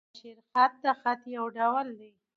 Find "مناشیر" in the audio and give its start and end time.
0.07-0.37